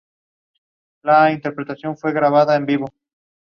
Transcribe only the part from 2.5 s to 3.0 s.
the museum.